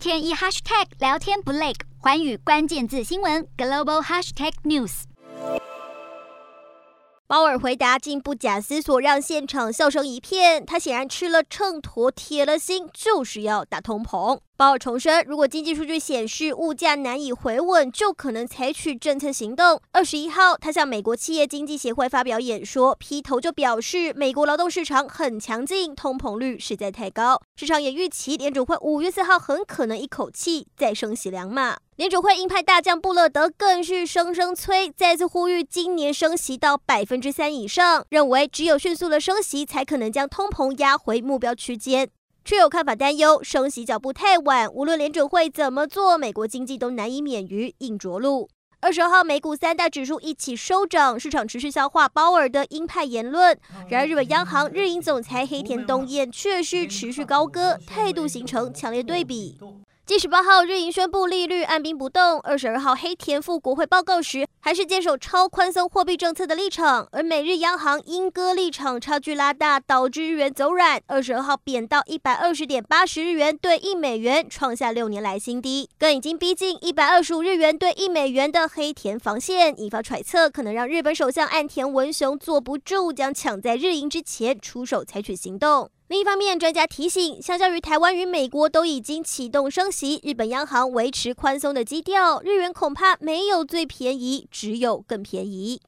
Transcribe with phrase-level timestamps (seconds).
[0.00, 5.02] 天一 hashtag 聊天不累，环宇关键字新闻 global hashtag news。
[7.26, 10.64] 鲍尔回答竟不假思索，让现场笑声一片。
[10.64, 14.40] 他显然吃了秤砣，铁了心，就是要打通膨。
[14.60, 19.80] 鲍尔重申，如果经济数据显示物价难以回稳，就可能采取政策行动。
[19.92, 27.40] 二十一号，他向美国企业经济协会发表演说，劈头就表示，美国劳动市场很强劲，通膨率实在太高。
[27.56, 31.78] 市场也预期联准会五月四号很可能一口气再升息两码。
[31.96, 42.10] 联准会鹰派大将布勒德更是声声催，再次呼吁今年升息到百分之三以上，认为只有迅速的升息，才可能将通膨压回目标区间。
[42.50, 48.48] 却有看法担忧，升息脚步太晚，无论联准会怎么做，美国经济都难以免于硬着陆。
[48.80, 53.56] 二十号，美股三大指数一起收涨，市场持续消化鲍尔的鹰派言论。
[53.88, 59.56] 然而，日本央行日银总裁黑田东彦却是持续高歌，态度形成强烈对比。
[60.10, 67.06] 继十八号日银宣布利率按兵不动，二十二号黑田赴国会报告时，还是坚守超宽松货币政策的立场。
[67.12, 85.88] 而美日央行鹰鸽立场差距拉大，导致日元走软，二十二号贬到一百二十点八十日元兑一美元，创下六年来新低，更已经逼近一百二十五日元兑一美元的黑田防线，引发揣测，可能让日本首相岸田文雄坐不住，将抢在日银之前出手采取行动。
[86.10, 95.80] 另一方面，专家提醒，相较于台湾与美国都已经启动升息，日本央行维持宽松的基调，日元恐怕没有最便宜，只有更便宜。